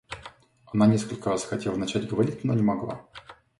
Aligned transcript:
Она 0.73 0.87
несколько 0.87 1.29
раз 1.29 1.43
хотела 1.45 1.75
начать 1.75 2.09
говорить, 2.09 2.43
но 2.43 2.55
не 2.55 2.63
могла. 2.63 3.01